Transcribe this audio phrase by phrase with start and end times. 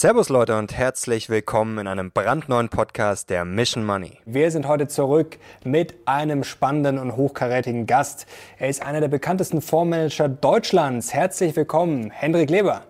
[0.00, 4.12] Servus Leute und herzlich willkommen in einem brandneuen Podcast der Mission Money.
[4.26, 8.28] Wir sind heute zurück mit einem spannenden und hochkarätigen Gast.
[8.60, 11.12] Er ist einer der bekanntesten Fondsmanager Deutschlands.
[11.12, 12.82] Herzlich willkommen, Hendrik Leber.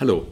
[0.00, 0.26] Hallo.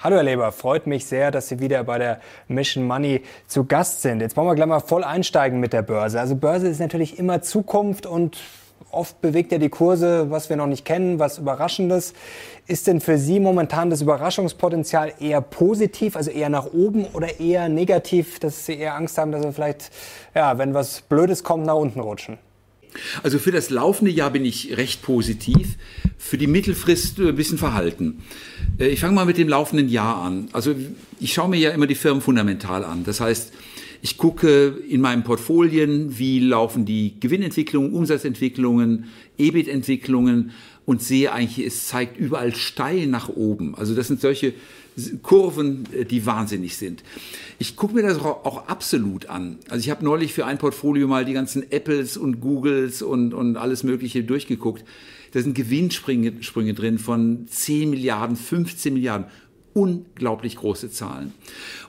[0.00, 4.02] Hallo Herr Leber, freut mich sehr, dass Sie wieder bei der Mission Money zu Gast
[4.02, 4.22] sind.
[4.22, 6.18] Jetzt wollen wir gleich mal voll einsteigen mit der Börse.
[6.18, 8.36] Also Börse ist natürlich immer Zukunft und
[8.90, 12.14] oft bewegt ja die Kurse, was wir noch nicht kennen, was Überraschendes.
[12.66, 17.68] Ist denn für Sie momentan das Überraschungspotenzial eher positiv, also eher nach oben oder eher
[17.68, 19.90] negativ, dass Sie eher Angst haben, dass wir vielleicht,
[20.34, 22.38] ja, wenn was Blödes kommt, nach unten rutschen?
[23.22, 25.76] Also für das laufende Jahr bin ich recht positiv,
[26.16, 28.22] für die Mittelfrist ein bisschen verhalten.
[28.78, 30.48] Äh, ich fange mal mit dem laufenden Jahr an.
[30.52, 30.74] Also
[31.20, 33.04] ich schaue mir ja immer die Firmen fundamental an.
[33.04, 33.52] Das heißt,
[34.02, 39.06] ich gucke in meinen Portfolien, wie laufen die Gewinnentwicklungen, Umsatzentwicklungen,
[39.38, 40.52] EBIT-Entwicklungen
[40.84, 43.74] und sehe eigentlich, es zeigt überall steil nach oben.
[43.74, 44.54] Also das sind solche
[45.22, 47.02] Kurven, äh, die wahnsinnig sind.
[47.58, 49.58] Ich gucke mir das auch absolut an.
[49.68, 53.56] Also ich habe neulich für ein Portfolio mal die ganzen Apples und Googles und, und
[53.56, 54.84] alles Mögliche durchgeguckt.
[55.32, 59.26] Da sind Gewinnsprünge Sprünge drin von 10 Milliarden, 15 Milliarden
[59.76, 61.34] unglaublich große Zahlen.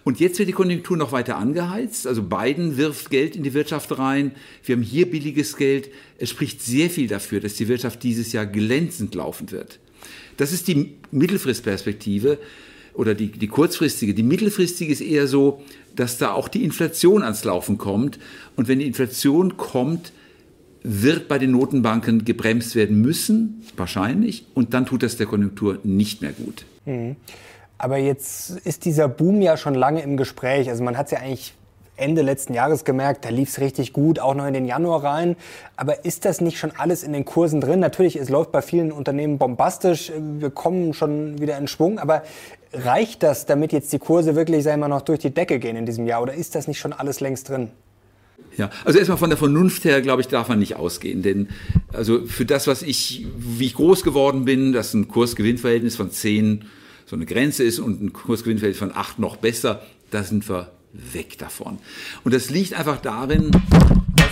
[0.03, 2.05] Und jetzt wird die Konjunktur noch weiter angeheizt.
[2.05, 4.33] Also Biden wirft Geld in die Wirtschaft rein.
[4.65, 5.89] Wir haben hier billiges Geld.
[6.17, 9.79] Es spricht sehr viel dafür, dass die Wirtschaft dieses Jahr glänzend laufen wird.
[10.35, 12.39] Das ist die Mittelfristperspektive
[12.93, 14.13] oder die, die kurzfristige.
[14.13, 15.63] Die mittelfristige ist eher so,
[15.95, 18.19] dass da auch die Inflation ans Laufen kommt.
[18.57, 20.11] Und wenn die Inflation kommt,
[20.83, 26.21] wird bei den Notenbanken gebremst werden müssen, wahrscheinlich, und dann tut das der Konjunktur nicht
[26.21, 26.65] mehr gut.
[26.85, 27.15] Mhm.
[27.77, 30.69] Aber jetzt ist dieser Boom ja schon lange im Gespräch.
[30.69, 31.53] Also man hat es ja eigentlich
[31.97, 35.35] Ende letzten Jahres gemerkt, da lief es richtig gut, auch noch in den Januar rein.
[35.75, 37.79] Aber ist das nicht schon alles in den Kursen drin?
[37.79, 40.11] Natürlich, es läuft bei vielen Unternehmen bombastisch.
[40.39, 41.97] Wir kommen schon wieder in Schwung.
[41.97, 42.23] Aber
[42.71, 45.85] reicht das, damit jetzt die Kurse wirklich, sagen wir noch durch die Decke gehen in
[45.85, 46.21] diesem Jahr?
[46.21, 47.71] Oder ist das nicht schon alles längst drin?
[48.55, 51.23] Ja, also erstmal von der Vernunft her, glaube ich, darf man nicht ausgehen.
[51.23, 51.49] Denn
[51.93, 56.11] also für das, was ich, wie ich groß geworden bin, das ist ein Kursgewinnverhältnis von
[56.11, 56.65] 10
[57.07, 59.81] so eine Grenze ist und ein Kursgewinnverhältnis von 8 noch besser,
[60.11, 61.79] da sind wir weg davon.
[62.25, 63.51] Und das liegt einfach darin,
[64.15, 64.31] dass,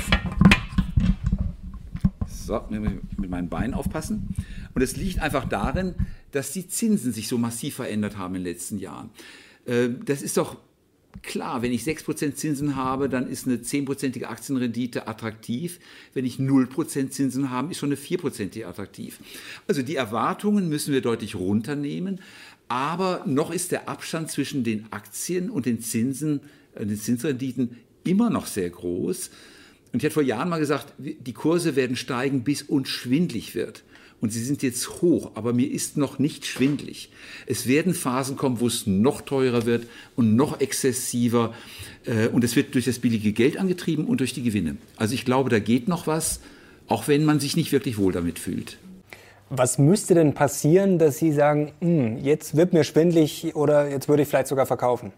[2.46, 4.36] so, mit meinen Beinen aufpassen.
[4.74, 5.96] Und es liegt einfach darin,
[6.32, 9.10] dass die Zinsen sich so massiv verändert haben in den letzten Jahren.
[9.66, 10.58] Äh, das ist doch
[11.24, 15.80] klar, wenn ich 6% Zinsen habe, dann ist eine 10%ige Aktienrendite attraktiv.
[16.14, 19.20] Wenn ich 0% Zinsen habe, ist schon eine 4%ige attraktiv.
[19.68, 22.20] Also die Erwartungen müssen wir deutlich runternehmen.
[22.68, 26.42] Aber noch ist der Abstand zwischen den Aktien und den Zinsen,
[26.74, 29.30] äh, den Zinsrenditen immer noch sehr groß.
[29.92, 33.84] Und ich hatte vor Jahren mal gesagt, die Kurse werden steigen, bis uns schwindlig wird.
[34.22, 37.10] Und sie sind jetzt hoch, aber mir ist noch nicht schwindlig.
[37.48, 41.54] Es werden Phasen kommen, wo es noch teurer wird und noch exzessiver.
[42.06, 44.78] Äh, und es wird durch das billige Geld angetrieben und durch die Gewinne.
[44.96, 46.40] Also ich glaube, da geht noch was,
[46.88, 48.78] auch wenn man sich nicht wirklich wohl damit fühlt.
[49.50, 54.24] Was müsste denn passieren, dass Sie sagen, hm, jetzt wird mir schwindlig oder jetzt würde
[54.24, 55.14] ich vielleicht sogar verkaufen?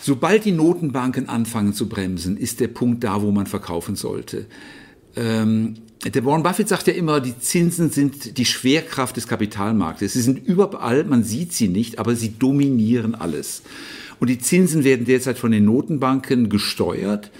[0.00, 4.46] Sobald die Notenbanken anfangen zu bremsen, ist der Punkt da, wo man verkaufen sollte.
[5.16, 10.12] Ähm, der Warren Buffett sagt ja immer, die Zinsen sind die Schwerkraft des Kapitalmarktes.
[10.12, 13.62] Sie sind überall, man sieht sie nicht, aber sie dominieren alles.
[14.20, 17.30] Und die Zinsen werden derzeit von den Notenbanken gesteuert.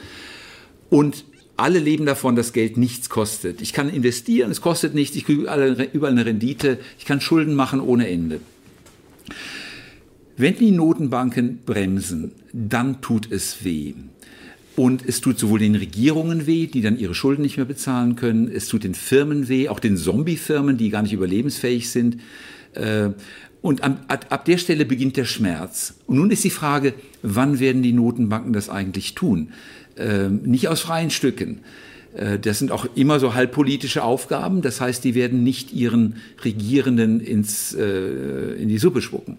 [0.91, 1.25] Und
[1.57, 3.63] alle leben davon, dass Geld nichts kostet.
[3.63, 7.81] Ich kann investieren, es kostet nichts, ich kriege überall eine Rendite, ich kann Schulden machen
[7.81, 8.41] ohne Ende.
[10.37, 13.95] Wenn die Notenbanken bremsen, dann tut es weh.
[14.77, 18.51] Und es tut sowohl den Regierungen weh, die dann ihre Schulden nicht mehr bezahlen können,
[18.53, 22.19] es tut den Firmen weh, auch den Zombie-Firmen, die gar nicht überlebensfähig sind.
[22.75, 23.11] Äh,
[23.63, 25.95] und ab, der Stelle beginnt der Schmerz.
[26.07, 29.49] Und nun ist die Frage, wann werden die Notenbanken das eigentlich tun?
[29.97, 31.63] Ähm, nicht aus freien Stücken.
[32.17, 34.63] Äh, das sind auch immer so halbpolitische Aufgaben.
[34.63, 39.39] Das heißt, die werden nicht ihren Regierenden ins, äh, in die Suppe spucken.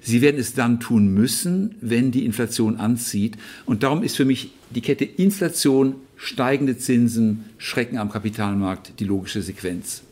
[0.00, 3.36] Sie werden es dann tun müssen, wenn die Inflation anzieht.
[3.66, 9.42] Und darum ist für mich die Kette Inflation, steigende Zinsen, Schrecken am Kapitalmarkt die logische
[9.42, 10.03] Sequenz.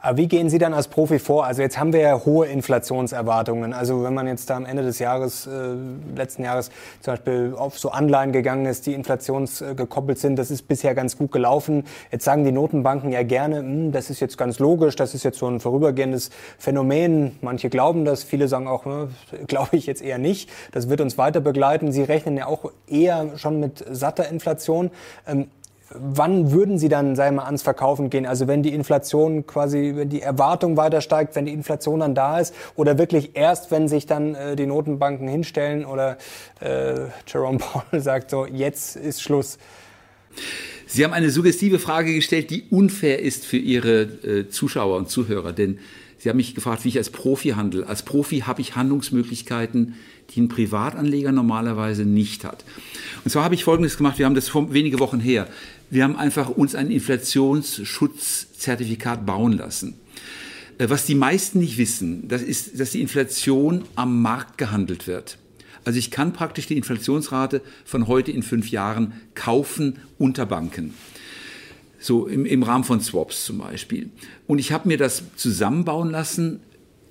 [0.00, 1.44] Aber wie gehen Sie dann als Profi vor?
[1.44, 3.72] Also jetzt haben wir ja hohe Inflationserwartungen.
[3.72, 5.50] Also wenn man jetzt da am Ende des Jahres, äh,
[6.14, 10.94] letzten Jahres zum Beispiel auf so Anleihen gegangen ist, die inflationsgekoppelt sind, das ist bisher
[10.94, 11.84] ganz gut gelaufen.
[12.12, 15.38] Jetzt sagen die Notenbanken ja gerne, hm, das ist jetzt ganz logisch, das ist jetzt
[15.38, 17.36] so ein vorübergehendes Phänomen.
[17.40, 19.08] Manche glauben das, viele sagen auch, ne,
[19.48, 20.48] glaube ich jetzt eher nicht.
[20.70, 21.90] Das wird uns weiter begleiten.
[21.90, 24.92] Sie rechnen ja auch eher schon mit satter Inflation.
[25.26, 25.48] Ähm,
[25.90, 28.26] wann würden Sie dann, wir mal, ans Verkaufen gehen?
[28.26, 32.38] Also wenn die Inflation quasi, wenn die Erwartung weiter steigt, wenn die Inflation dann da
[32.38, 36.18] ist oder wirklich erst, wenn sich dann äh, die Notenbanken hinstellen oder
[36.60, 36.94] äh,
[37.26, 39.58] Jerome Powell sagt so, jetzt ist Schluss?
[40.86, 45.52] Sie haben eine suggestive Frage gestellt, die unfair ist für Ihre äh, Zuschauer und Zuhörer,
[45.52, 45.78] denn
[46.18, 47.86] Sie haben mich gefragt, wie ich als Profi handle.
[47.86, 49.94] Als Profi habe ich Handlungsmöglichkeiten,
[50.30, 52.64] die ein Privatanleger normalerweise nicht hat.
[53.24, 55.46] Und zwar habe ich Folgendes gemacht, wir haben das vor wenige Wochen her.
[55.90, 59.94] Wir haben einfach uns ein Inflationsschutzzertifikat bauen lassen.
[60.78, 65.38] Äh, was die meisten nicht wissen, das ist, dass die Inflation am Markt gehandelt wird.
[65.84, 70.92] Also ich kann praktisch die Inflationsrate von heute in fünf Jahren kaufen unter Banken.
[71.98, 74.10] So im, im Rahmen von Swaps zum Beispiel.
[74.46, 76.60] Und ich habe mir das zusammenbauen lassen,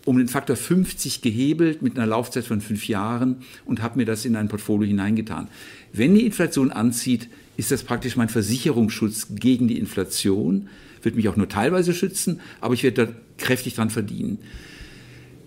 [0.05, 4.23] um den Faktor 50 gehebelt mit einer Laufzeit von fünf Jahren und habe mir das
[4.23, 5.49] in ein Portfolio hineingetan.
[5.91, 7.27] Wenn die Inflation anzieht,
[7.57, 10.69] ist das praktisch mein Versicherungsschutz gegen die Inflation,
[11.01, 14.39] wird mich auch nur teilweise schützen, aber ich werde da kräftig dran verdienen.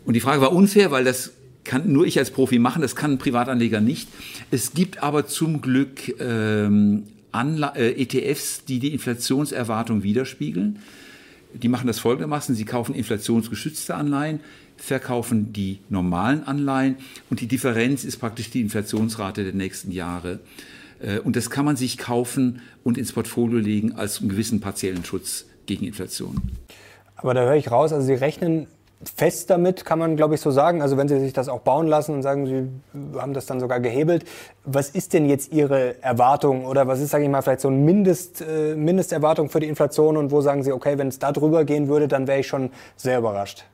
[0.05, 1.33] Und die Frage war unfair, weil das
[1.65, 4.09] kann nur ich als Profi machen, das kann ein Privatanleger nicht.
[4.51, 10.81] Es gibt aber zum Glück ähm, Anla äh, ETFs, die die Inflationserwartung widerspiegeln.
[11.55, 14.41] Die machen das folgendermaßen, sie kaufen inflationsgeschützte Anleihen,
[14.77, 16.97] verkaufen die normalen Anleihen
[17.29, 20.41] und die Differenz ist praktisch die Inflationsrate der nächsten Jahre.
[21.01, 25.05] Äh, und das kann man sich kaufen und ins Portfolio legen als einen gewissen partiellen
[25.05, 26.41] Schutz gegen Inflation.
[27.17, 28.67] Aber da höre ich raus, also Sie rechnen
[29.03, 30.83] fest damit, kann man glaube ich so sagen.
[30.83, 33.81] Also wenn Sie sich das auch bauen lassen und sagen, Sie haben das dann sogar
[33.81, 34.25] gehebelt.
[34.65, 37.79] Was ist denn jetzt Ihre Erwartung oder was ist, sage ich mal, vielleicht so eine
[37.79, 41.65] Mindest, äh, Mindesterwartung für die Inflation und wo sagen Sie, okay, wenn es da drüber
[41.65, 43.65] gehen würde, dann wäre ich schon sehr überrascht?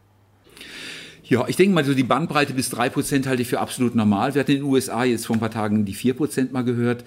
[1.28, 4.34] Ja, ich denke mal, so die Bandbreite bis drei Prozent halte ich für absolut normal.
[4.34, 7.04] Wir hatten in den USA jetzt vor ein paar Tagen die vier Prozent mal gehört.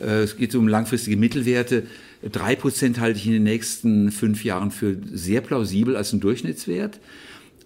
[0.00, 1.82] Äh, es geht um langfristige Mittelwerte.
[2.30, 7.00] Drei Prozent halte ich in den nächsten fünf Jahren für sehr plausibel als ein Durchschnittswert.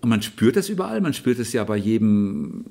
[0.01, 1.03] Und man spürt das überall.
[1.03, 2.65] Man spürt es ja bei jedem,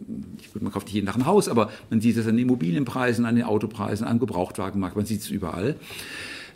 [0.60, 3.36] man kauft nicht jeden Tag ein Haus, aber man sieht es an den Immobilienpreisen, an
[3.36, 4.96] den Autopreisen, am Gebrauchtwagenmarkt.
[4.96, 5.76] Man sieht es überall.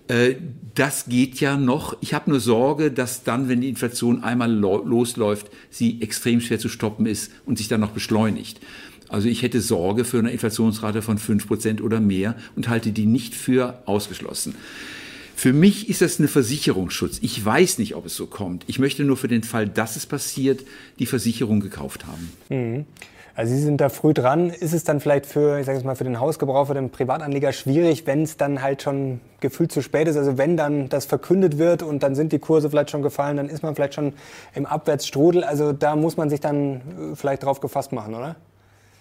[0.08, 0.36] Äh,
[0.76, 1.98] das geht ja noch.
[2.02, 6.70] Ich habe nur Sorge, dass dann, wenn die Inflation einmal losläuft, sie extrem schwer zu
[6.70, 8.60] stoppen ist und sich dann noch beschleunigt.
[9.10, 13.36] Also ich hätte Sorge für eine Inflationsrate von 5% oder mehr und halte die nicht
[13.36, 14.56] für ausgeschlossen.
[15.36, 17.20] Für mich ist das eine Versicherungsschutz.
[17.22, 18.64] Ich weiß nicht, ob es so kommt.
[18.68, 20.64] Ich möchte nur für den Fall, dass es passiert,
[21.00, 22.32] die Versicherung gekauft haben.
[22.50, 22.86] Mhm.
[23.36, 24.52] Also Sie sind da früh dran.
[24.52, 27.52] Ist es dann vielleicht für, ich sage es mal, für den Hausgebrauch, für den Privatanleger
[27.52, 30.18] schwierig, wenn es dann halt schon gefühlt zu spät ist?
[30.18, 33.50] Also wenn dann das verkündet wird und dann sind die Kurse vielleicht schon gefallen, dann
[33.50, 34.14] ist man vielleicht schon
[34.54, 35.44] im Abwärtsstrudel.
[35.44, 38.36] Also da muss man sich dann äh, vielleicht drauf gefasst machen, oder?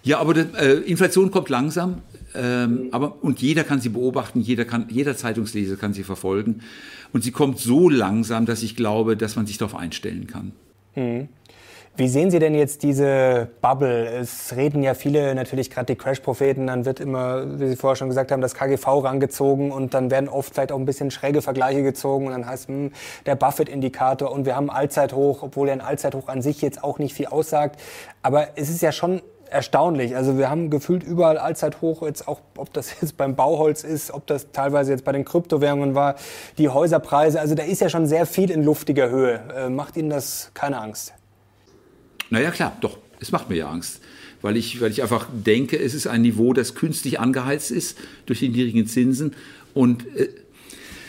[0.02, 2.02] Ja, aber die, äh, Inflation kommt langsam,
[2.34, 6.62] ähm, aber und jeder kann sie beobachten, jeder kann, jeder Zeitungsleser kann sie verfolgen
[7.12, 10.52] und sie kommt so langsam, dass ich glaube, dass man sich darauf einstellen kann.
[10.96, 11.28] Mhm.
[11.94, 14.06] Wie sehen Sie denn jetzt diese Bubble?
[14.06, 18.08] Es reden ja viele, natürlich gerade die Crash-Propheten, dann wird immer, wie Sie vorher schon
[18.08, 21.82] gesagt haben, das KGV rangezogen und dann werden oft vielleicht auch ein bisschen schräge Vergleiche
[21.82, 22.92] gezogen und dann heißt hm,
[23.26, 27.12] der Buffett-Indikator und wir haben Allzeithoch, obwohl ja ein Allzeithoch an sich jetzt auch nicht
[27.12, 27.78] viel aussagt.
[28.22, 30.16] Aber es ist ja schon erstaunlich.
[30.16, 34.26] Also wir haben gefühlt überall Allzeithoch, jetzt auch, ob das jetzt beim Bauholz ist, ob
[34.26, 36.14] das teilweise jetzt bei den Kryptowährungen war,
[36.56, 37.38] die Häuserpreise.
[37.38, 39.40] Also da ist ja schon sehr viel in luftiger Höhe.
[39.54, 41.12] Äh, macht Ihnen das keine Angst?
[42.32, 42.96] Naja, klar, doch.
[43.20, 44.00] Es macht mir ja Angst.
[44.40, 48.38] Weil ich, weil ich einfach denke, es ist ein Niveau, das künstlich angeheizt ist durch
[48.38, 49.34] die niedrigen Zinsen.
[49.74, 50.28] Und äh,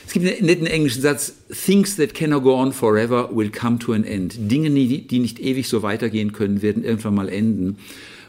[0.05, 1.33] es gibt einen netten englischen Satz,
[1.65, 4.35] Things that cannot go on forever will come to an end.
[4.37, 7.77] Dinge, die, die nicht ewig so weitergehen können, werden irgendwann mal enden.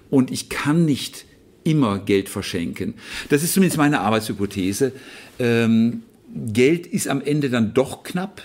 [0.08, 1.24] Und ich kann nicht
[1.64, 2.94] immer Geld verschenken.
[3.28, 4.92] Das ist zumindest meine Arbeitshypothese.
[5.40, 8.40] Ähm, Geld ist am Ende dann doch knapp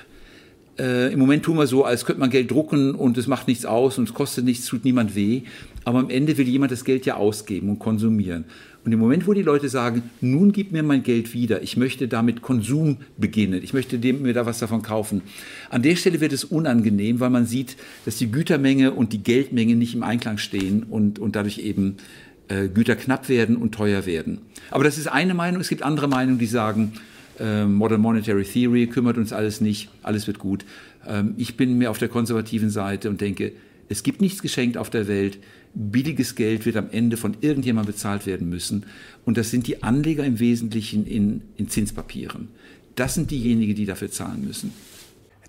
[0.79, 3.65] äh, Im Moment tun wir so, als könnte man Geld drucken und es macht nichts
[3.65, 5.41] aus und es kostet nichts, tut niemand weh.
[5.83, 8.45] Aber am Ende will jemand das Geld ja ausgeben und konsumieren.
[8.86, 12.07] Und im Moment, wo die Leute sagen, nun gib mir mein Geld wieder, ich möchte
[12.07, 15.21] damit Konsum beginnen, ich möchte mir da was davon kaufen,
[15.69, 19.75] an der Stelle wird es unangenehm, weil man sieht, dass die Gütermenge und die Geldmenge
[19.75, 21.98] nicht im Einklang stehen und, und dadurch eben
[22.48, 24.39] äh, Güter knapp werden und teuer werden.
[24.71, 25.59] Aber das ist eine Meinung.
[25.59, 26.93] Es gibt andere Meinungen, die sagen,
[27.65, 30.65] Modern Monetary Theory kümmert uns alles nicht, alles wird gut.
[31.08, 33.53] Ähm, ich bin mehr auf der konservativen Seite und denke,
[33.88, 35.39] es gibt nichts geschenkt auf der Welt.
[35.74, 38.86] Billiges Geld wird am Ende von irgendjemandem bezahlt werden müssen.
[39.25, 42.50] Und das sind die Anleger im Wesentlichen in, in Zinspapieren.
[42.96, 44.74] Das sind diejenigen, die dafür zahlen müssen.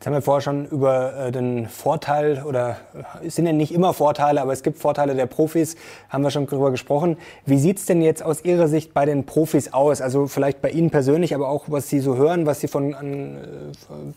[0.00, 2.78] Jetzt haben wir vorher schon über äh, den Vorteil oder
[3.22, 5.76] äh, es sind ja nicht immer Vorteile, aber es gibt Vorteile der Profis,
[6.08, 7.18] haben wir schon drüber gesprochen.
[7.44, 10.00] Wie sieht's denn jetzt aus Ihrer Sicht bei den Profis aus?
[10.00, 13.36] Also vielleicht bei Ihnen persönlich, aber auch was Sie so hören, was Sie von an,
[13.36, 13.42] äh,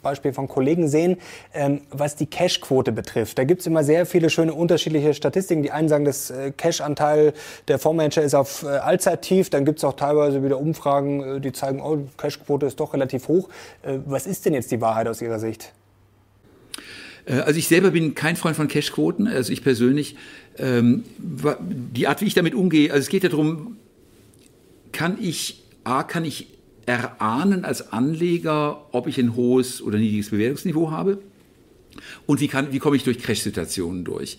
[0.02, 1.18] Beispiel von Kollegen sehen,
[1.54, 3.38] ähm, was die Cash-Quote betrifft.
[3.38, 5.64] Da gibt's immer sehr viele schöne unterschiedliche Statistiken.
[5.64, 7.34] Die einen sagen, das Cash-Anteil
[7.68, 9.50] der Fondsmanager ist auf äh, Allzeittief.
[9.50, 13.50] Dann gibt's auch teilweise wieder Umfragen, die zeigen, oh, Cash-Quote ist doch relativ hoch.
[14.06, 15.73] Was ist denn jetzt die Wahrheit aus Ihrer Sicht?
[17.26, 20.16] Äh, also ich selber bin kein Freund von Cashquoten, also ich persönlich.
[20.58, 23.78] Ähm, die Art, wie ich damit umgehe, also es geht ja darum,
[24.92, 26.48] kann ich, A, kann ich
[26.86, 31.20] erahnen als Anleger, ob ich ein hohes oder niedriges Bewertungsniveau habe?
[32.26, 34.38] Und wie, kann, wie komme ich durch Crash-Situationen durch?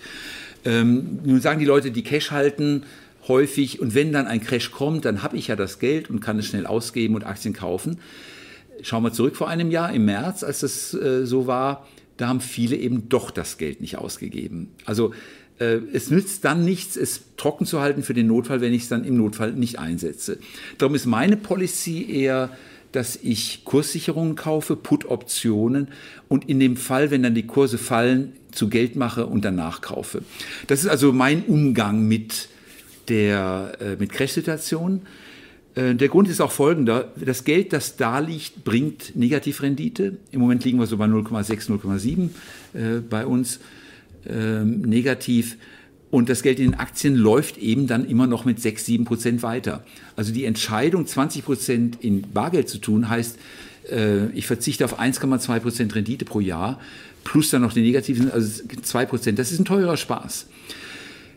[0.65, 2.85] Ähm, nun sagen die Leute, die Cash halten,
[3.29, 6.39] häufig, und wenn dann ein Crash kommt, dann habe ich ja das Geld und kann
[6.39, 7.99] es schnell ausgeben und Aktien kaufen.
[8.83, 12.41] Schauen wir zurück vor einem Jahr, im März, als das äh, so war, da haben
[12.41, 14.71] viele eben doch das Geld nicht ausgegeben.
[14.85, 15.13] Also
[15.59, 18.89] äh, es nützt dann nichts, es trocken zu halten für den Notfall, wenn ich es
[18.89, 20.39] dann im Notfall nicht einsetze.
[20.79, 22.51] Darum ist meine Policy eher,
[22.93, 25.89] dass ich Kurssicherungen kaufe, Put-Optionen
[26.29, 30.23] und in dem Fall, wenn dann die Kurse fallen, zu Geld mache und danach kaufe.
[30.69, 32.49] Das ist also mein Umgang mit
[33.09, 35.03] der äh, mit Crash-Situationen.
[35.75, 37.13] Äh, der Grund ist auch folgender.
[37.17, 40.19] Das Geld, das da liegt, bringt Negativrendite.
[40.31, 42.29] Im Moment liegen wir so bei 0,6, 0,7
[42.75, 43.61] äh, bei uns
[44.29, 45.57] ähm, negativ.
[46.11, 49.43] Und das Geld in den Aktien läuft eben dann immer noch mit 6, 7 Prozent
[49.43, 49.85] weiter.
[50.15, 53.37] Also die Entscheidung, 20 Prozent in Bargeld zu tun, heißt,
[53.91, 56.81] äh, ich verzichte auf 1,2 Prozent Rendite pro Jahr,
[57.25, 59.39] plus dann noch die negativen, also 2 Prozent.
[59.41, 60.47] Das ist ein teurer Spaß.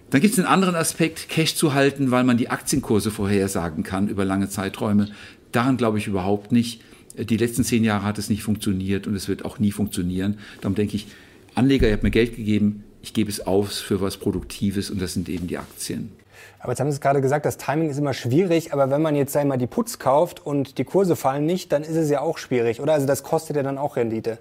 [0.09, 4.07] Dann gibt es einen anderen Aspekt, Cash zu halten, weil man die Aktienkurse vorhersagen kann
[4.07, 5.09] über lange Zeiträume.
[5.51, 6.81] Daran glaube ich überhaupt nicht.
[7.17, 10.37] Die letzten zehn Jahre hat es nicht funktioniert und es wird auch nie funktionieren.
[10.61, 11.07] Darum denke ich,
[11.55, 15.13] Anleger, ihr habt mir Geld gegeben, ich gebe es aus für was Produktives und das
[15.13, 16.11] sind eben die Aktien.
[16.59, 19.15] Aber jetzt haben Sie es gerade gesagt, das Timing ist immer schwierig, aber wenn man
[19.15, 22.37] jetzt einmal die Putz kauft und die Kurse fallen nicht, dann ist es ja auch
[22.37, 22.93] schwierig, oder?
[22.93, 24.37] Also das kostet ja dann auch Rendite.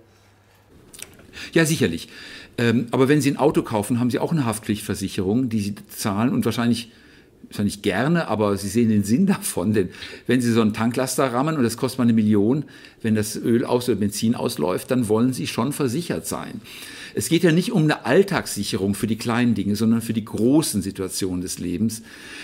[1.52, 2.08] Ja, sicherlich.
[2.58, 6.32] Ähm, aber wenn Sie ein Auto kaufen, haben Sie auch eine Haftpflichtversicherung, die Sie zahlen
[6.32, 6.90] und wahrscheinlich
[7.48, 9.88] wahrscheinlich gerne, aber Sie sehen den Sinn davon, denn
[10.26, 12.64] wenn Sie so einen Tanklaster rammen und das kostet mal eine Million,
[13.02, 16.60] wenn das Öl aus oder Benzin ausläuft, dann wollen Sie schon versichert sein.
[17.14, 20.82] Es geht ja nicht um eine Alltagssicherung für die kleinen Dinge, sondern für die großen
[20.82, 22.02] Situationen des Lebens.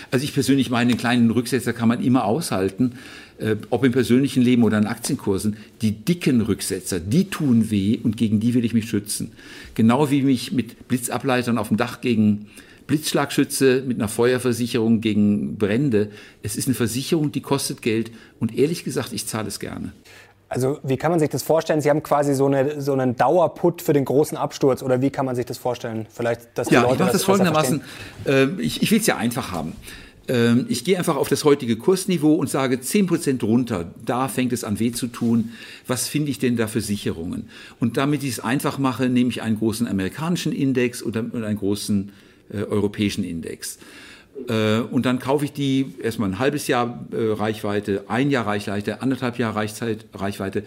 [0.09, 2.93] Also ich persönlich meine, den kleinen Rücksetzer kann man immer aushalten,
[3.37, 5.57] äh, ob im persönlichen Leben oder in Aktienkursen.
[5.83, 9.31] Die dicken Rücksetzer, die tun weh und gegen die will ich mich schützen.
[9.75, 12.47] Genau wie mich mit Blitzableitern auf dem Dach gegen
[12.87, 16.09] Blitzschlagschütze mit einer Feuerversicherung gegen Brände.
[16.41, 19.93] Es ist eine Versicherung, die kostet Geld und ehrlich gesagt, ich zahle es gerne.
[20.49, 21.81] Also wie kann man sich das vorstellen?
[21.81, 25.25] Sie haben quasi so, eine, so einen Dauerput für den großen Absturz oder wie kann
[25.25, 26.05] man sich das vorstellen?
[26.13, 27.81] Vielleicht, dass die ja, Leute ich mache das, das folgendermaßen.
[28.25, 29.73] Äh, ich ich will es ja einfach haben.
[30.27, 34.63] Ähm, ich gehe einfach auf das heutige Kursniveau und sage 10% runter, da fängt es
[34.63, 35.51] an weh zu tun.
[35.87, 37.49] Was finde ich denn da für Sicherungen?
[37.79, 42.11] Und damit ich es einfach mache, nehme ich einen großen amerikanischen Index oder einen großen
[42.53, 43.79] äh, europäischen Index.
[44.47, 49.01] Äh, und dann kaufe ich die erstmal ein halbes Jahr äh, Reichweite, ein Jahr Reichweite,
[49.01, 50.63] anderthalb Jahr Reichzeit, Reichweite.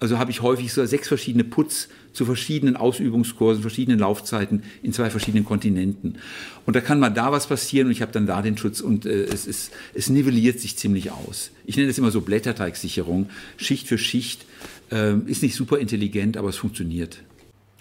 [0.00, 5.10] Also habe ich häufig so sechs verschiedene Putz zu verschiedenen Ausübungskursen, verschiedenen Laufzeiten in zwei
[5.10, 6.16] verschiedenen Kontinenten.
[6.66, 9.06] Und da kann mal da was passieren und ich habe dann da den Schutz und
[9.06, 11.50] es, ist, es nivelliert sich ziemlich aus.
[11.66, 14.44] Ich nenne das immer so Blätterteigsicherung, Schicht für Schicht.
[14.90, 17.18] Äh, ist nicht super intelligent, aber es funktioniert.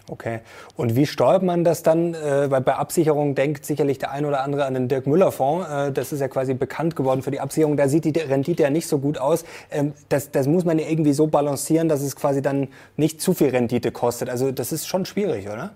[0.10, 0.42] Okay.
[0.76, 2.14] Und wie steuert man das dann?
[2.14, 5.70] Äh, weil bei Absicherung denkt sicherlich der ein oder andere an den Dirk Müller Fonds.
[5.70, 7.78] Äh, das ist ja quasi bekannt geworden für die Absicherung.
[7.78, 9.46] Da sieht die Rendite ja nicht so gut aus.
[9.72, 12.68] Ähm, das, das muss man ja irgendwie so balancieren, dass es quasi dann
[12.98, 14.30] nicht zu viel Rendite kostet.
[14.30, 15.72] Also das ist schon schwierig, oder?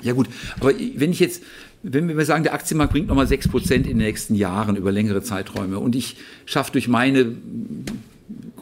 [0.00, 0.28] Ja gut,
[0.60, 1.42] aber wenn ich jetzt,
[1.82, 5.78] wenn wir sagen, der Aktienmarkt bringt nochmal 6% in den nächsten Jahren über längere Zeiträume
[5.78, 7.34] und ich schaffe durch meine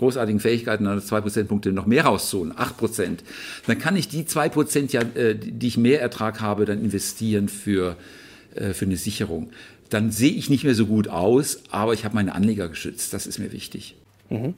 [0.02, 3.22] großartigen Fähigkeiten, also zwei Prozentpunkte noch mehr rauszuholen, acht Prozent,
[3.66, 7.48] dann kann ich die zwei Prozent, ja, äh, die ich mehr Ertrag habe, dann investieren
[7.48, 7.96] für,
[8.54, 9.50] äh, für eine Sicherung.
[9.90, 13.12] Dann sehe ich nicht mehr so gut aus, aber ich habe meine Anleger geschützt.
[13.12, 13.94] Das ist mir wichtig.
[14.32, 14.54] Mhm.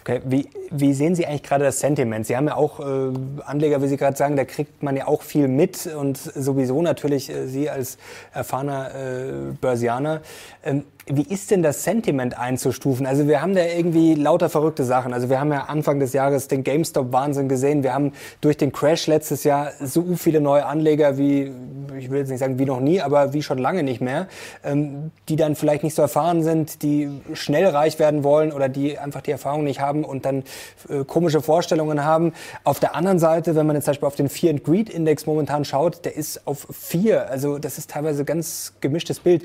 [0.00, 2.26] Okay, wie, wie sehen Sie eigentlich gerade das Sentiment?
[2.26, 3.12] Sie haben ja auch äh,
[3.44, 7.28] Anleger, wie Sie gerade sagen, da kriegt man ja auch viel mit und sowieso natürlich
[7.28, 7.98] äh, Sie als
[8.32, 10.22] erfahrener äh, Börsianer.
[10.64, 13.06] Ähm, wie ist denn das Sentiment einzustufen?
[13.06, 15.12] Also wir haben da irgendwie lauter verrückte Sachen.
[15.12, 17.82] Also wir haben ja Anfang des Jahres den GameStop-Wahnsinn gesehen.
[17.82, 21.52] Wir haben durch den Crash letztes Jahr so viele neue Anleger wie,
[21.98, 24.28] ich will jetzt nicht sagen wie noch nie, aber wie schon lange nicht mehr,
[24.64, 28.98] ähm, die dann vielleicht nicht so erfahren sind, die schnell reich werden wollen oder die
[28.98, 30.44] einfach die Erfahrung nicht haben und dann
[30.88, 32.32] äh, komische Vorstellungen haben.
[32.64, 35.26] Auf der anderen Seite, wenn man jetzt zum Beispiel auf den Fear and Greed Index
[35.26, 37.30] momentan schaut, der ist auf vier.
[37.30, 39.44] Also das ist teilweise ganz gemischtes Bild.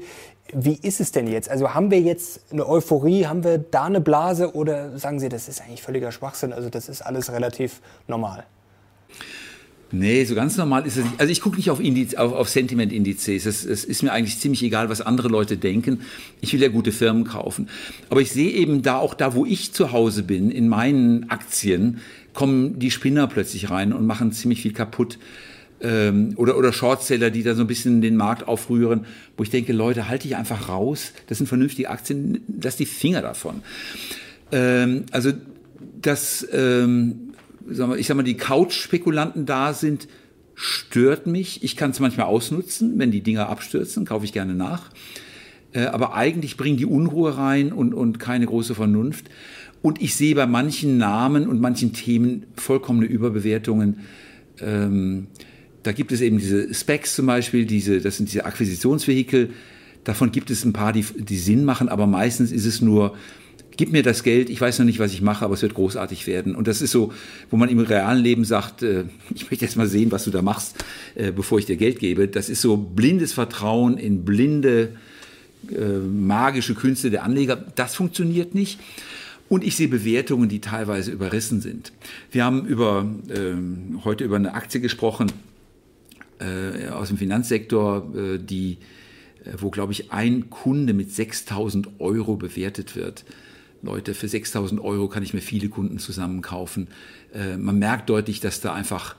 [0.52, 1.50] Wie ist es denn jetzt?
[1.50, 5.48] Also haben wir jetzt eine Euphorie, haben wir da eine Blase oder sagen Sie, das
[5.48, 6.54] ist eigentlich völliger Schwachsinn?
[6.54, 8.44] Also das ist alles relativ normal.
[9.96, 11.20] Nee, so ganz normal ist es nicht.
[11.20, 13.46] Also ich gucke nicht auf, Indiz, auf, auf Sentiment-Indizes.
[13.46, 16.02] Es, es ist mir eigentlich ziemlich egal, was andere Leute denken.
[16.42, 17.70] Ich will ja gute Firmen kaufen.
[18.10, 22.02] Aber ich sehe eben da, auch da, wo ich zu Hause bin, in meinen Aktien,
[22.34, 25.20] kommen die Spinner plötzlich rein und machen ziemlich viel kaputt.
[25.84, 29.06] Ähm, oder, oder Shortseller, die da so ein bisschen den Markt aufrühren,
[29.38, 31.13] wo ich denke, Leute, halte ich einfach raus.
[31.28, 33.62] Das sind vernünftige Aktien, lass die Finger davon.
[34.52, 35.32] Ähm, also
[36.02, 36.48] das...
[36.52, 37.30] Ähm,
[37.98, 40.10] ich sag mal, die Couch-Spekulanten da sind,
[40.54, 41.63] stört mich.
[41.63, 44.92] Ich kann es manchmal ausnutzen, wenn die Dinger abstürzen, kaufe ich gerne nach.
[45.72, 49.30] Äh, aber eigentlich bringen die Unruhe rein und, und keine große Vernunft.
[49.82, 54.00] Und ich sehe bei manchen Namen und manchen Themen vollkommene Überbewertungen.
[54.60, 55.28] Ähm,
[55.84, 59.52] da gibt es eben diese Specs zum Beispiel, diese, das sind diese Akquisitionsvehikel.
[60.04, 63.16] Davon gibt es ein paar, die, die Sinn machen, aber meistens ist es nur
[63.78, 66.28] gib mir das Geld, ich weiß noch nicht, was ich mache, aber es wird großartig
[66.28, 66.56] werden.
[66.56, 67.12] Und das ist so,
[67.50, 70.42] wo man im realen Leben sagt, äh, ich möchte jetzt mal sehen, was du da
[70.42, 70.84] machst,
[71.16, 72.28] äh, bevor ich dir Geld gebe.
[72.28, 74.90] Das ist so blindes Vertrauen in blinde,
[75.72, 77.56] äh, magische Künste der Anleger.
[77.56, 78.80] Das funktioniert nicht.
[79.50, 81.92] Und ich sehe Bewertungen, die teilweise überrissen sind.
[82.32, 85.32] Wir haben über, ähm, heute über eine Aktie gesprochen
[86.44, 88.78] äh, aus dem Finanzsektor, äh, die
[89.46, 93.26] äh, wo, glaube ich, ein Kunde mit 6000 Euro bewertet wird.
[93.82, 96.88] Leute, für 6000 Euro kann ich mir viele Kunden zusammenkaufen.
[97.34, 99.16] Äh, man merkt deutlich, dass da einfach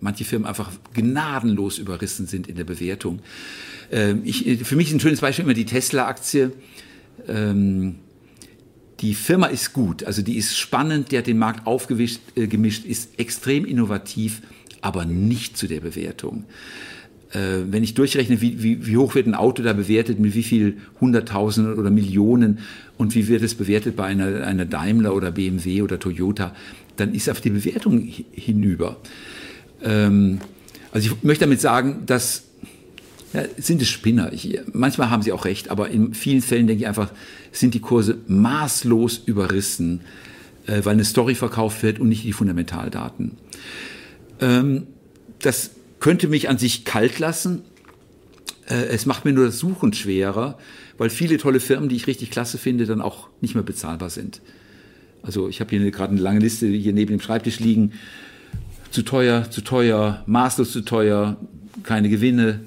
[0.00, 3.20] manche Firmen einfach gnadenlos überrissen sind in der Bewertung.
[3.90, 6.52] Äh, ich, für mich ist ein schönes Beispiel immer die Tesla-Aktie.
[7.28, 7.96] Ähm,
[9.00, 12.84] die Firma ist gut, also die ist spannend, die hat den Markt aufgemischt, äh, gemischt,
[12.84, 14.42] ist extrem innovativ,
[14.82, 16.44] aber nicht zu der Bewertung
[17.32, 20.42] äh, wenn ich durchrechne, wie, wie, wie hoch wird ein Auto da bewertet, mit wie
[20.42, 22.58] viel Hunderttausenden oder Millionen
[22.98, 26.54] und wie wird es bewertet bei einer, einer Daimler oder BMW oder Toyota,
[26.96, 28.98] dann ist auf die Bewertung hinüber.
[29.82, 30.40] Ähm,
[30.92, 32.44] also ich möchte damit sagen, dass
[33.32, 34.30] ja, sind es Spinner.
[34.32, 37.10] Ich, manchmal haben sie auch recht, aber in vielen Fällen denke ich einfach,
[37.50, 40.02] sind die Kurse maßlos überrissen,
[40.66, 43.32] äh, weil eine Story verkauft wird und nicht die Fundamentaldaten.
[44.40, 44.86] Ähm,
[45.40, 47.62] das könnte mich an sich kalt lassen.
[48.68, 50.58] Äh, es macht mir nur das Suchen schwerer,
[50.98, 54.40] weil viele tolle Firmen, die ich richtig klasse finde, dann auch nicht mehr bezahlbar sind.
[55.22, 57.92] Also ich habe hier gerade eine lange Liste hier neben dem Schreibtisch liegen.
[58.90, 61.36] Zu teuer, zu teuer, maßlos zu teuer,
[61.82, 62.60] keine Gewinne,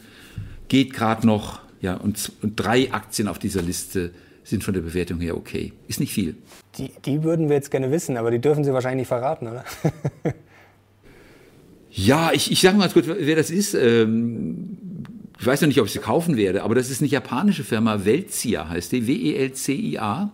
[0.67, 1.60] geht gerade noch.
[1.82, 4.12] Ja, und, und drei Aktien auf dieser Liste
[4.43, 5.73] sind von der Bewertung her okay.
[5.88, 6.36] Ist nicht viel.
[6.78, 9.65] Die, die würden wir jetzt gerne wissen, aber die dürfen Sie wahrscheinlich nicht verraten, oder?
[11.95, 13.73] Ja, ich, ich sage mal kurz, wer das ist.
[13.73, 14.77] Ähm,
[15.39, 18.03] ich weiß noch nicht, ob ich sie kaufen werde, aber das ist eine japanische Firma,
[18.05, 20.31] Welzia heißt die, W-E-L-C-I-A.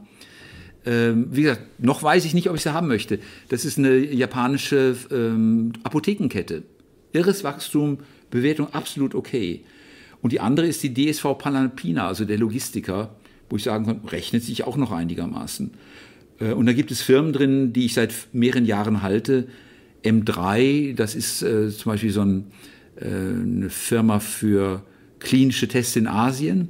[0.85, 3.19] Ähm, wie gesagt, noch weiß ich nicht, ob ich sie haben möchte.
[3.49, 6.63] Das ist eine japanische ähm, Apothekenkette.
[7.13, 7.99] Irres Wachstum,
[8.31, 9.61] Bewertung absolut okay.
[10.21, 13.15] Und die andere ist die DSV Panalpina, also der Logistiker,
[13.49, 15.71] wo ich sagen kann, rechnet sich auch noch einigermaßen.
[16.39, 19.47] Äh, und da gibt es Firmen drin, die ich seit mehreren Jahren halte,
[20.03, 22.51] M3, das ist äh, zum Beispiel so ein,
[22.99, 24.83] äh, eine Firma für
[25.19, 26.69] klinische Tests in Asien.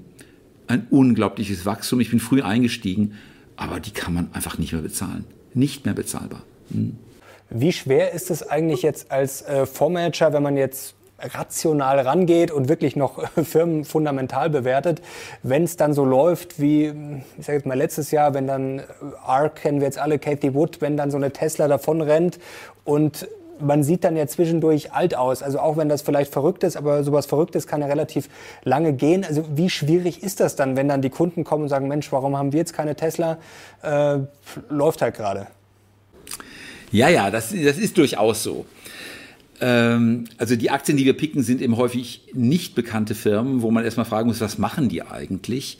[0.67, 1.99] Ein unglaubliches Wachstum.
[1.99, 3.13] Ich bin früh eingestiegen,
[3.55, 5.25] aber die kann man einfach nicht mehr bezahlen.
[5.53, 6.43] Nicht mehr bezahlbar.
[6.71, 6.97] Hm.
[7.49, 12.69] Wie schwer ist es eigentlich jetzt als äh, Fondsmanager, wenn man jetzt rational rangeht und
[12.69, 15.01] wirklich noch Firmen fundamental bewertet,
[15.43, 16.93] wenn es dann so läuft wie,
[17.37, 18.81] ich sage jetzt mal letztes Jahr, wenn dann
[19.25, 22.39] ARC, kennen wir jetzt alle, Kathy Wood, wenn dann so eine Tesla davon rennt
[22.83, 23.27] und
[23.61, 25.43] man sieht dann ja zwischendurch alt aus.
[25.43, 28.29] Also auch wenn das vielleicht verrückt ist, aber sowas Verrücktes kann ja relativ
[28.63, 29.23] lange gehen.
[29.23, 32.37] Also wie schwierig ist das dann, wenn dann die Kunden kommen und sagen, Mensch, warum
[32.37, 33.37] haben wir jetzt keine Tesla?
[33.83, 34.19] Äh,
[34.69, 35.47] läuft halt gerade.
[36.91, 38.65] Ja, ja, das, das ist durchaus so.
[39.61, 43.85] Ähm, also die Aktien, die wir picken, sind eben häufig nicht bekannte Firmen, wo man
[43.85, 45.79] erstmal fragen muss, was machen die eigentlich?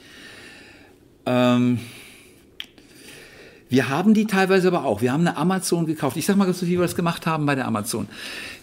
[1.25, 1.79] Ähm,
[3.71, 5.01] wir haben die teilweise aber auch.
[5.01, 6.17] Wir haben eine Amazon gekauft.
[6.17, 8.09] Ich sag mal wie wir das gemacht haben bei der Amazon.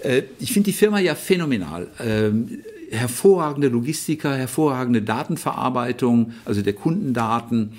[0.00, 1.88] Äh, ich finde die Firma ja phänomenal.
[1.98, 2.58] Ähm,
[2.90, 7.72] hervorragende Logistiker, hervorragende Datenverarbeitung, also der Kundendaten.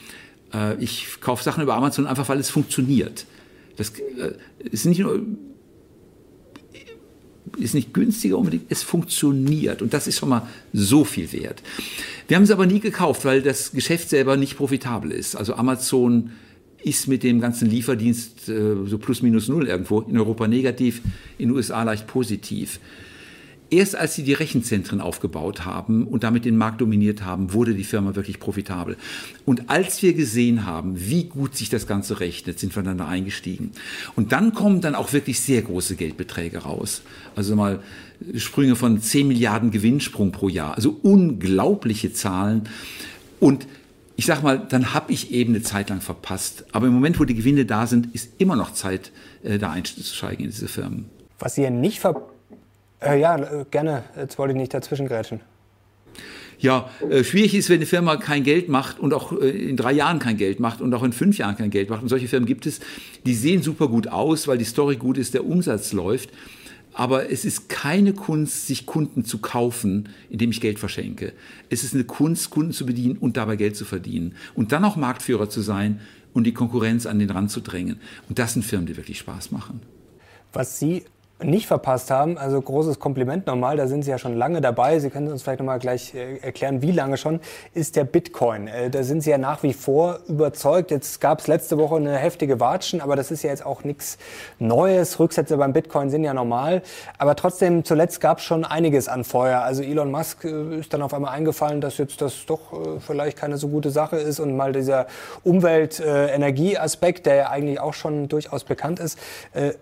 [0.51, 3.27] Äh, ich kaufe Sachen über Amazon einfach, weil es funktioniert.
[3.77, 4.33] Das äh,
[4.71, 5.21] ist nicht nur
[7.57, 11.61] ist nicht günstiger unbedingt, es funktioniert und das ist schon mal so viel wert.
[12.27, 15.35] Wir haben es aber nie gekauft, weil das Geschäft selber nicht profitabel ist.
[15.35, 16.31] Also Amazon
[16.83, 21.01] ist mit dem ganzen Lieferdienst äh, so plus minus null irgendwo, in Europa negativ,
[21.37, 22.79] in den USA leicht positiv.
[23.71, 27.83] Erst als sie die Rechenzentren aufgebaut haben und damit den Markt dominiert haben, wurde die
[27.83, 28.97] Firma wirklich profitabel.
[29.45, 33.07] Und als wir gesehen haben, wie gut sich das Ganze rechnet, sind wir dann da
[33.07, 33.71] eingestiegen.
[34.15, 37.03] Und dann kommen dann auch wirklich sehr große Geldbeträge raus.
[37.35, 37.79] Also mal
[38.35, 40.75] Sprünge von 10 Milliarden Gewinnsprung pro Jahr.
[40.75, 42.63] Also unglaubliche Zahlen.
[43.39, 43.67] Und
[44.19, 46.65] ich sag mal, dann habe ich eben eine Zeit lang verpasst.
[46.73, 50.43] Aber im Moment, wo die Gewinne da sind, ist immer noch Zeit, äh, da einzusteigen
[50.43, 51.05] in diese Firmen.
[51.39, 52.33] Was ihr nicht verpasst
[53.01, 54.03] äh, ja, äh, gerne.
[54.17, 55.39] Jetzt wollte ich nicht dazwischen grätschen.
[56.59, 59.93] Ja, äh, schwierig ist, wenn eine Firma kein Geld macht und auch äh, in drei
[59.93, 62.01] Jahren kein Geld macht und auch in fünf Jahren kein Geld macht.
[62.01, 62.81] Und solche Firmen gibt es,
[63.25, 66.29] die sehen super gut aus, weil die Story gut ist, der Umsatz läuft.
[66.93, 71.33] Aber es ist keine Kunst, sich Kunden zu kaufen, indem ich Geld verschenke.
[71.69, 74.35] Es ist eine Kunst, Kunden zu bedienen und dabei Geld zu verdienen.
[74.55, 76.01] Und dann auch Marktführer zu sein
[76.33, 77.99] und die Konkurrenz an den Rand zu drängen.
[78.27, 79.81] Und das sind Firmen, die wirklich Spaß machen.
[80.51, 81.03] Was Sie
[81.43, 82.37] nicht verpasst haben.
[82.37, 84.99] Also großes Kompliment nochmal, da sind Sie ja schon lange dabei.
[84.99, 87.39] Sie können uns vielleicht nochmal gleich äh, erklären, wie lange schon
[87.73, 88.67] ist der Bitcoin.
[88.67, 90.91] Äh, da sind Sie ja nach wie vor überzeugt.
[90.91, 94.17] Jetzt gab es letzte Woche eine heftige Watschen, aber das ist ja jetzt auch nichts
[94.59, 95.19] Neues.
[95.19, 96.81] Rücksätze beim Bitcoin sind ja normal.
[97.17, 99.61] Aber trotzdem, zuletzt gab es schon einiges an Feuer.
[99.61, 102.59] Also Elon Musk äh, ist dann auf einmal eingefallen, dass jetzt das doch
[102.99, 105.07] vielleicht keine so gute Sache ist und mal dieser
[105.43, 109.17] Umwelt-Energie-Aspekt, der ja eigentlich auch schon durchaus bekannt ist.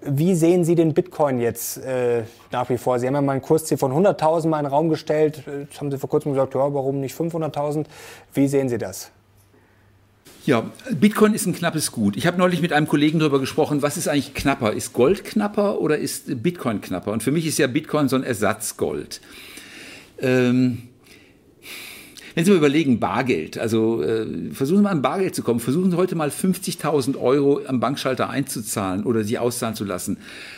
[0.01, 1.46] Wie sehen Sie den Bitcoin jetzt?
[1.47, 2.99] Jetzt äh, nach wie vor?
[2.99, 5.43] Sie haben ja mal ein Kursziel von 100.000 mal in den Raum gestellt.
[5.45, 7.85] Jetzt haben Sie vor kurzem gesagt, ja, warum nicht 500.000?
[8.33, 9.11] Wie sehen Sie das?
[10.45, 12.15] Ja, Bitcoin ist ein knappes Gut.
[12.15, 14.71] Ich habe neulich mit einem Kollegen darüber gesprochen, was ist eigentlich knapper?
[14.71, 17.11] Ist Gold knapper oder ist Bitcoin knapper?
[17.11, 19.19] Und für mich ist ja Bitcoin so ein Ersatzgold.
[20.19, 20.86] Ähm,
[22.37, 25.89] wenn Sie mal überlegen, Bargeld, also äh, versuchen Sie mal an Bargeld zu kommen, versuchen
[25.89, 30.17] Sie heute mal 50.000 Euro am Bankschalter einzuzahlen oder sie auszahlen zu lassen.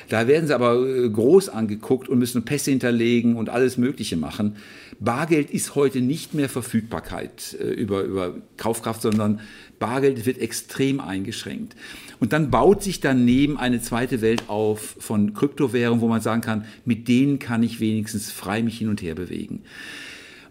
[0.09, 4.57] Da werden Sie aber äh, groß angeguckt und müssen Pässe hinterlegen und alles Mögliche machen.
[4.99, 9.39] Bargeld ist heute nicht mehr Verfügbarkeit äh, über, über Kaufkraft, sondern
[9.79, 11.77] Bargeld wird extrem eingeschränkt.
[12.19, 16.65] Und dann baut sich daneben eine zweite Welt auf von Kryptowährungen, wo man sagen kann,
[16.83, 19.61] mit denen kann ich wenigstens frei mich hin und her bewegen.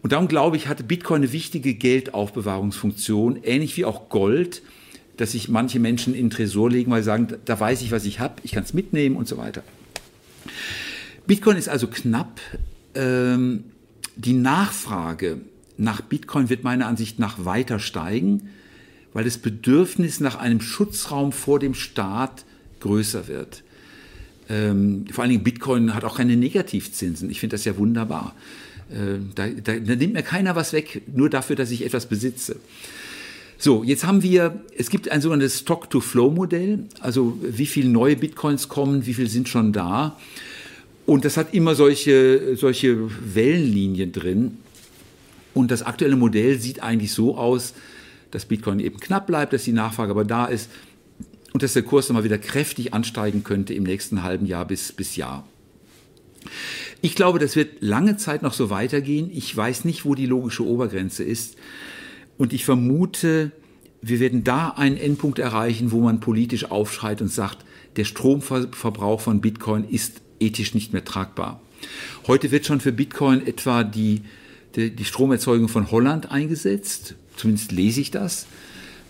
[0.02, 4.62] Und darum glaube ich, hatte Bitcoin eine wichtige Geldaufbewahrungsfunktion, ähnlich wie auch Gold,
[5.16, 8.04] dass sich manche Menschen in den Tresor legen, weil sie sagen, da weiß ich, was
[8.04, 9.62] ich habe, ich kann es mitnehmen und so weiter.
[11.26, 12.40] Bitcoin ist also knapp.
[12.94, 13.64] Ähm,
[14.16, 15.40] die Nachfrage
[15.76, 18.50] nach Bitcoin wird meiner Ansicht nach weiter steigen,
[19.12, 22.44] weil das Bedürfnis nach einem Schutzraum vor dem Staat
[22.80, 23.64] größer wird.
[24.48, 27.30] Ähm, vor allen Dingen Bitcoin hat auch keine Negativzinsen.
[27.30, 28.34] Ich finde das ja wunderbar.
[28.90, 32.57] Äh, da, da, da nimmt mir keiner was weg, nur dafür, dass ich etwas besitze.
[33.61, 39.05] So, jetzt haben wir, es gibt ein sogenanntes Stock-to-Flow-Modell, also wie viele neue Bitcoins kommen,
[39.05, 40.16] wie viele sind schon da.
[41.07, 44.59] Und das hat immer solche, solche Wellenlinien drin.
[45.55, 47.74] Und das aktuelle Modell sieht eigentlich so aus,
[48.31, 50.70] dass Bitcoin eben knapp bleibt, dass die Nachfrage aber da ist
[51.53, 55.16] und dass der Kurs nochmal wieder kräftig ansteigen könnte im nächsten halben Jahr bis, bis
[55.16, 55.48] Jahr.
[57.00, 59.30] Ich glaube, das wird lange Zeit noch so weitergehen.
[59.32, 61.56] Ich weiß nicht, wo die logische Obergrenze ist.
[62.38, 63.52] Und ich vermute,
[64.02, 67.64] wir werden da einen Endpunkt erreichen, wo man politisch aufschreit und sagt,
[67.96, 71.61] der Stromverbrauch von Bitcoin ist ethisch nicht mehr tragbar.
[72.26, 74.22] Heute wird schon für Bitcoin etwa die,
[74.76, 77.14] die, die Stromerzeugung von Holland eingesetzt.
[77.37, 78.46] Zumindest lese ich das.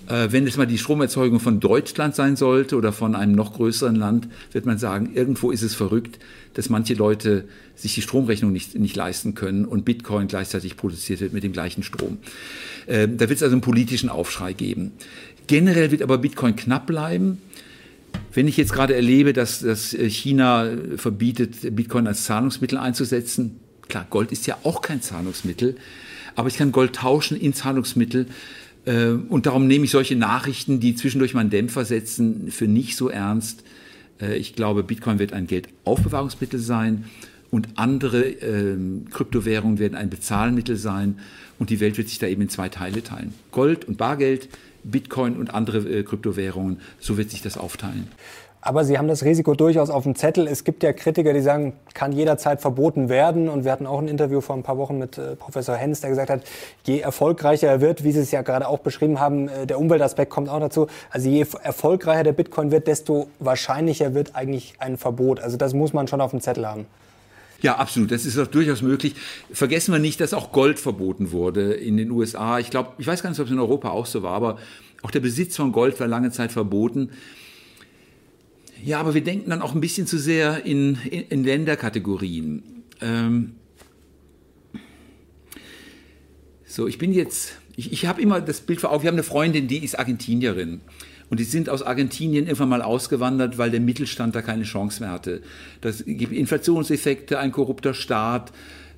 [0.09, 3.94] Äh, wenn es mal die Stromerzeugung von Deutschland sein sollte oder von einem noch größeren
[3.94, 6.18] Land, wird man sagen, irgendwo ist es verrückt,
[6.55, 7.44] dass manche Leute
[7.77, 11.83] sich die Stromrechnung nicht, nicht leisten können und Bitcoin gleichzeitig produziert wird mit dem gleichen
[11.83, 12.18] Strom.
[12.87, 14.92] Äh, da wird es also einen politischen Aufschrei geben.
[15.47, 17.42] Generell wird aber Bitcoin knapp bleiben.
[18.33, 24.33] Wenn ich jetzt gerade erlebe, dass, dass China verbietet, Bitcoin als Zahlungsmittel einzusetzen, klar, Gold
[24.33, 25.77] ist ja auch kein Zahlungsmittel,
[26.35, 28.27] aber ich kann Gold tauschen in Zahlungsmittel äh,
[28.90, 33.09] und darum nehme ich solche Nachrichten, die zwischendurch mal einen Dämpfer setzen, für nicht so
[33.09, 33.62] ernst.
[34.20, 37.05] Äh, ich glaube, Bitcoin wird ein Geldaufbewahrungsmittel sein
[37.51, 41.18] und andere ähm, Kryptowährungen werden ein Bezahlmittel sein
[41.59, 43.35] und die Welt wird sich da eben in zwei Teile teilen.
[43.53, 44.48] Gold und Bargeld,
[44.85, 48.09] Bitcoin und andere äh, Kryptowährungen, so wird sich das aufteilen.
[48.61, 50.49] Aber Sie haben das Risiko durchaus auf dem Zettel.
[50.49, 53.49] Es gibt ja Kritiker, die sagen, kann jederzeit verboten werden.
[53.49, 56.11] Und wir hatten auch ein Interview vor ein paar Wochen mit äh, Professor Hens, der
[56.11, 56.42] gesagt hat,
[56.85, 60.31] je erfolgreicher er wird, wie Sie es ja gerade auch beschrieben haben, äh, der Umweltaspekt
[60.31, 60.88] kommt auch dazu.
[61.11, 65.40] Also je erfolgreicher der Bitcoin wird, desto wahrscheinlicher wird eigentlich ein Verbot.
[65.40, 66.87] Also das muss man schon auf dem Zettel haben.
[67.61, 68.11] Ja, absolut.
[68.11, 69.14] Das ist auch durchaus möglich.
[69.53, 72.59] Vergessen wir nicht, dass auch Gold verboten wurde in den USA.
[72.59, 74.59] Ich glaube, ich weiß gar nicht, ob es in Europa auch so war, aber
[75.03, 77.11] auch der Besitz von Gold war lange Zeit verboten.
[78.85, 82.62] Ja, aber wir denken dann auch ein bisschen zu sehr in, in, in Länderkategorien.
[83.01, 83.55] Ähm
[86.64, 89.23] so, ich bin jetzt, ich, ich habe immer das Bild vor Augen, wir haben eine
[89.23, 90.81] Freundin, die ist Argentinierin.
[91.31, 95.11] Und die sind aus Argentinien irgendwann mal ausgewandert, weil der Mittelstand da keine Chance mehr
[95.11, 95.43] hatte.
[95.81, 98.53] Das gibt Inflationseffekte, ein korrupter Staat.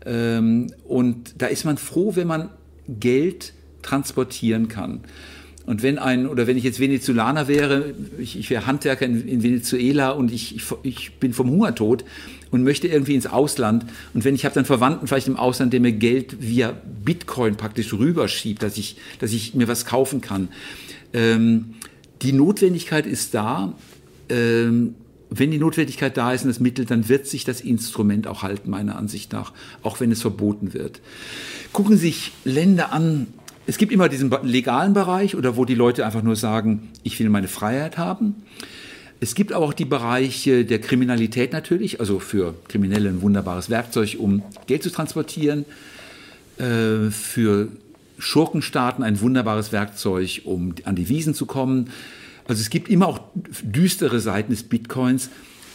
[0.07, 2.51] Ähm, und da ist man froh, wenn man
[2.88, 5.01] Geld transportieren kann.
[5.66, 9.42] Und wenn ein, oder wenn ich jetzt Venezolaner wäre, ich, ich wäre Handwerker in, in,
[9.42, 12.05] Venezuela und ich, ich, ich bin vom Hungertod
[12.51, 13.85] und möchte irgendwie ins Ausland.
[14.14, 17.92] Und wenn ich habe dann Verwandten vielleicht im Ausland, der mir Geld via Bitcoin praktisch
[17.92, 20.49] rüberschiebt, dass ich, dass ich mir was kaufen kann.
[21.12, 21.75] Ähm,
[22.23, 23.75] die Notwendigkeit ist da.
[24.29, 24.94] Ähm,
[25.31, 28.68] wenn die Notwendigkeit da ist und das Mittel, dann wird sich das Instrument auch halten,
[28.68, 31.01] meiner Ansicht nach, auch wenn es verboten wird.
[31.73, 33.29] Gucken sich Länder an.
[33.66, 37.29] Es gibt immer diesen legalen Bereich oder wo die Leute einfach nur sagen, ich will
[37.29, 38.42] meine Freiheit haben.
[39.20, 44.16] Es gibt aber auch die Bereiche der Kriminalität natürlich, also für Kriminelle ein wunderbares Werkzeug,
[44.18, 45.66] um Geld zu transportieren,
[46.57, 47.68] äh, für
[48.18, 51.90] Schurkenstaaten ein wunderbares Werkzeug, um an die Wiesen zu kommen.
[52.49, 53.20] Also es gibt immer auch
[53.62, 55.29] düstere Seiten des Bitcoins,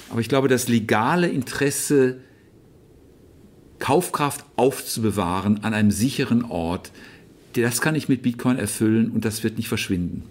[0.10, 2.17] aber ich glaube, das legale Interesse,
[3.78, 6.91] Kaufkraft aufzubewahren an einem sicheren Ort,
[7.63, 10.24] das kann ich mit Bitcoin erfüllen und das wird nicht verschwinden.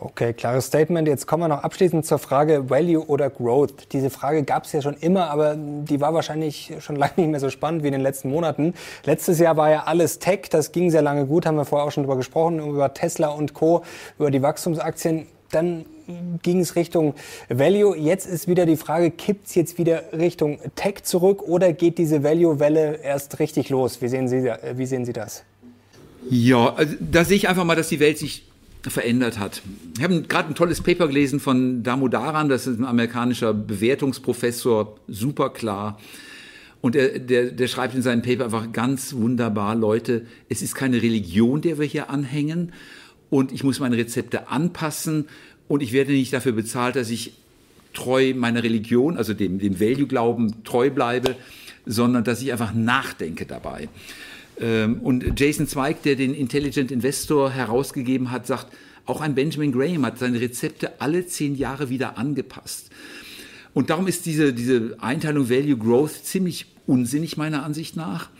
[0.00, 1.08] Okay, klares Statement.
[1.08, 3.92] Jetzt kommen wir noch abschließend zur Frage Value oder Growth.
[3.92, 7.40] Diese Frage gab es ja schon immer, aber die war wahrscheinlich schon lange nicht mehr
[7.40, 8.74] so spannend wie in den letzten Monaten.
[9.04, 11.92] Letztes Jahr war ja alles Tech, das ging sehr lange gut, haben wir vorher auch
[11.92, 13.82] schon drüber gesprochen, über Tesla und Co.,
[14.18, 15.26] über die Wachstumsaktien.
[15.52, 15.86] Dann
[16.42, 17.14] ging es Richtung
[17.48, 17.96] Value.
[17.96, 22.22] Jetzt ist wieder die Frage, kippt es jetzt wieder Richtung Tech zurück oder geht diese
[22.22, 24.02] Value-Welle erst richtig los?
[24.02, 25.44] Wie sehen Sie, wie sehen Sie das?
[26.30, 28.44] Ja, also da sehe ich einfach mal, dass die Welt sich
[28.82, 29.62] verändert hat.
[29.96, 35.50] Ich habe gerade ein tolles Paper gelesen von Damodaran, das ist ein amerikanischer Bewertungsprofessor, super
[35.50, 35.98] klar.
[36.80, 41.00] Und der, der, der schreibt in seinem Paper einfach ganz wunderbar, Leute, es ist keine
[41.00, 42.72] Religion, der wir hier anhängen
[43.30, 45.28] und ich muss meine Rezepte anpassen
[45.66, 47.32] und ich werde nicht dafür bezahlt, dass ich
[47.94, 51.36] treu meiner Religion, also dem, dem Value-Glauben treu bleibe,
[51.86, 53.88] sondern dass ich einfach nachdenke dabei.
[54.58, 58.68] Ähm, und Jason Zweig, der den Intelligent Investor herausgegeben hat, sagt,
[59.06, 62.90] auch ein Benjamin Graham hat seine Rezepte alle zehn Jahre wieder angepasst.
[63.74, 68.30] Und darum ist diese, diese Einteilung Value Growth ziemlich unsinnig meiner Ansicht nach,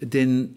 [0.00, 0.54] denn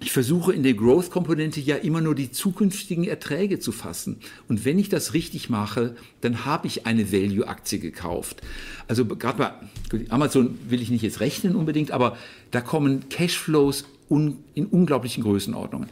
[0.00, 4.18] ich versuche in der Growth-Komponente ja immer nur die zukünftigen Erträge zu fassen.
[4.46, 8.42] Und wenn ich das richtig mache, dann habe ich eine Value-Aktie gekauft.
[8.88, 12.18] Also gerade bei Amazon will ich nicht jetzt rechnen unbedingt, aber
[12.50, 15.88] da kommen Cashflows un, in unglaublichen Größenordnungen.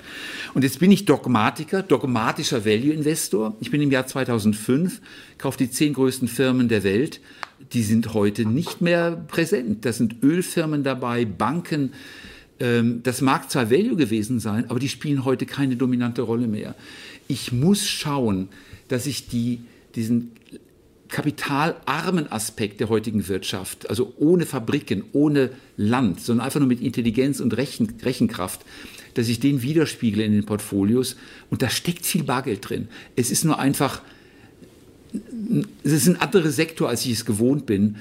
[0.54, 3.56] Und jetzt bin ich Dogmatiker, dogmatischer Value-Investor.
[3.60, 5.00] Ich bin im Jahr 2005,
[5.38, 7.20] kaufe die zehn größten Firmen der Welt.
[7.72, 9.84] Die sind heute nicht mehr präsent.
[9.84, 11.92] Da sind Ölfirmen dabei, Banken.
[12.60, 16.74] Ähm, das mag zwar Value gewesen sein, aber die spielen heute keine dominante Rolle mehr.
[17.26, 18.48] Ich muss schauen,
[18.88, 19.60] dass ich die,
[19.94, 20.32] diesen
[21.08, 27.40] kapitalarmen Aspekt der heutigen Wirtschaft, also ohne Fabriken, ohne Land, sondern einfach nur mit Intelligenz
[27.40, 28.64] und Rechen, Rechenkraft,
[29.14, 31.16] dass ich den widerspiegle in den Portfolios.
[31.50, 32.88] Und da steckt viel Bargeld drin.
[33.16, 34.02] Es ist nur einfach,
[35.84, 37.96] es ist ein anderer Sektor, als ich es gewohnt bin.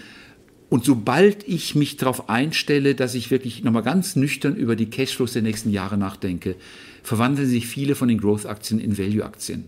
[0.69, 5.33] Und sobald ich mich darauf einstelle, dass ich wirklich nochmal ganz nüchtern über die Cashflows
[5.33, 6.55] der nächsten Jahre nachdenke,
[7.03, 9.65] verwandeln sich viele von den Growth-Aktien in Value-Aktien.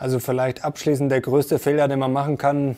[0.00, 2.74] Also vielleicht abschließend der größte Fehler, den man machen kann,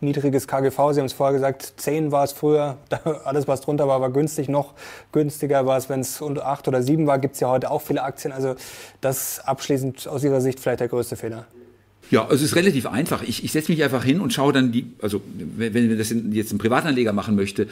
[0.00, 0.92] niedriges KGV.
[0.92, 2.76] Sie haben es vorher gesagt, 10 war es früher,
[3.24, 4.48] alles was drunter war, war günstig.
[4.48, 4.74] Noch
[5.10, 7.82] günstiger war es, wenn es unter 8 oder 7 war, gibt es ja heute auch
[7.82, 8.32] viele Aktien.
[8.32, 8.54] Also
[9.00, 11.46] das abschließend aus Ihrer Sicht vielleicht der größte Fehler.
[12.10, 13.22] Ja, also es ist relativ einfach.
[13.22, 15.20] Ich, ich setze mich einfach hin und schaue dann die, also
[15.56, 17.66] wenn, wenn das jetzt ein Privatanleger machen möchte,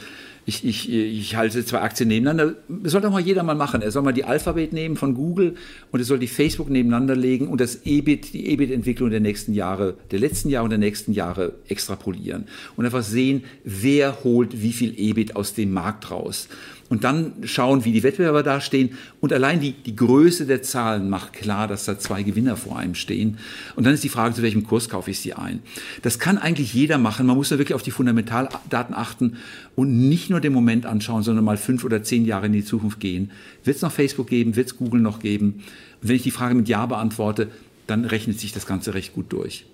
[0.47, 2.55] ich, ich, ich halte zwei Aktien nebeneinander.
[2.67, 3.81] Das soll doch mal jeder mal machen.
[3.81, 5.55] Er soll mal die Alphabet nehmen von Google
[5.91, 9.95] und er soll die Facebook nebeneinander legen und das EBIT, die EBIT-Entwicklung der nächsten Jahre,
[10.11, 12.45] der letzten Jahre und der nächsten Jahre extrapolieren
[12.75, 16.47] und einfach sehen, wer holt wie viel EBIT aus dem Markt raus
[16.87, 18.91] und dann schauen, wie die Wettbewerber dastehen.
[19.19, 22.93] Und allein die, die Größe der Zahlen macht klar, dass da zwei Gewinner vor einem
[22.93, 23.37] stehen.
[23.75, 25.61] Und dann ist die Frage, zu welchem Kurs kaufe ich sie ein.
[26.03, 27.25] Das kann eigentlich jeder machen.
[27.25, 29.37] Man muss da wirklich auf die Fundamentaldaten achten
[29.75, 32.99] und nicht nur den Moment anschauen, sondern mal fünf oder zehn Jahre in die Zukunft
[32.99, 33.31] gehen.
[33.63, 34.55] Wird es noch Facebook geben?
[34.55, 35.63] Wird es Google noch geben?
[36.01, 37.49] Und wenn ich die Frage mit Ja beantworte,
[37.87, 39.65] dann rechnet sich das Ganze recht gut durch.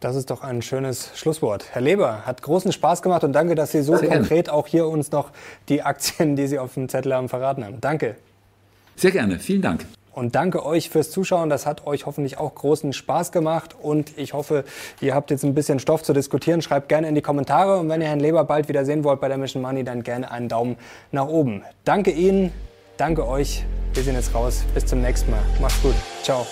[0.00, 1.66] Das ist doch ein schönes Schlusswort.
[1.72, 4.52] Herr Leber, hat großen Spaß gemacht und danke, dass Sie so Sehr konkret gerne.
[4.58, 5.30] auch hier uns noch
[5.68, 7.80] die Aktien, die Sie auf dem Zettel haben, verraten haben.
[7.80, 8.14] Danke.
[8.94, 9.84] Sehr gerne, vielen Dank.
[10.12, 11.48] Und danke euch fürs Zuschauen.
[11.48, 13.76] Das hat euch hoffentlich auch großen Spaß gemacht.
[13.80, 14.64] Und ich hoffe,
[15.00, 16.60] ihr habt jetzt ein bisschen Stoff zu diskutieren.
[16.60, 17.78] Schreibt gerne in die Kommentare.
[17.78, 20.30] Und wenn ihr Herrn Leber bald wieder sehen wollt bei der Mission Money, dann gerne
[20.30, 20.76] einen Daumen
[21.12, 21.62] nach oben.
[21.84, 22.52] Danke Ihnen,
[22.96, 23.64] danke euch.
[23.94, 24.64] Wir sehen jetzt raus.
[24.74, 25.40] Bis zum nächsten Mal.
[25.60, 25.94] Macht's gut.
[26.24, 26.44] Ciao.